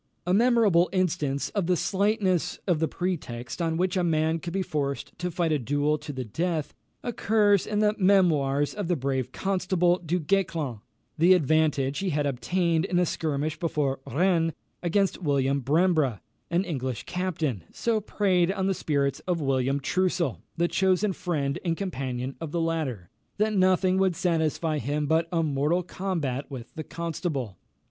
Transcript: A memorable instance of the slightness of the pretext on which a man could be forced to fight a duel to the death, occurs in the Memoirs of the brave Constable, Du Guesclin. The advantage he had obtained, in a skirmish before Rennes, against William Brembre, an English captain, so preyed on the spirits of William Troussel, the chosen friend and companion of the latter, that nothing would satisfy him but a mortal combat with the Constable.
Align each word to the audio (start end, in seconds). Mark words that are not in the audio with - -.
A 0.25 0.33
memorable 0.33 0.89
instance 0.91 1.49
of 1.49 1.67
the 1.67 1.77
slightness 1.77 2.57
of 2.65 2.79
the 2.79 2.87
pretext 2.87 3.61
on 3.61 3.77
which 3.77 3.95
a 3.95 4.03
man 4.03 4.39
could 4.39 4.51
be 4.51 4.63
forced 4.63 5.15
to 5.19 5.29
fight 5.29 5.51
a 5.51 5.59
duel 5.59 5.99
to 5.99 6.11
the 6.11 6.25
death, 6.25 6.73
occurs 7.03 7.67
in 7.67 7.81
the 7.81 7.93
Memoirs 7.99 8.73
of 8.73 8.87
the 8.87 8.95
brave 8.95 9.31
Constable, 9.31 9.99
Du 9.99 10.19
Guesclin. 10.19 10.79
The 11.19 11.35
advantage 11.35 11.99
he 11.99 12.09
had 12.09 12.25
obtained, 12.25 12.85
in 12.85 12.97
a 12.97 13.05
skirmish 13.05 13.59
before 13.59 13.99
Rennes, 14.07 14.53
against 14.81 15.21
William 15.21 15.59
Brembre, 15.61 16.21
an 16.49 16.63
English 16.63 17.03
captain, 17.03 17.63
so 17.71 18.01
preyed 18.01 18.51
on 18.51 18.65
the 18.65 18.73
spirits 18.73 19.19
of 19.27 19.39
William 19.39 19.79
Troussel, 19.79 20.41
the 20.57 20.67
chosen 20.67 21.13
friend 21.13 21.59
and 21.63 21.77
companion 21.77 22.35
of 22.41 22.49
the 22.51 22.59
latter, 22.59 23.11
that 23.37 23.53
nothing 23.53 23.99
would 23.99 24.15
satisfy 24.15 24.79
him 24.79 25.05
but 25.05 25.27
a 25.31 25.43
mortal 25.43 25.83
combat 25.83 26.49
with 26.49 26.73
the 26.73 26.83
Constable. 26.83 27.59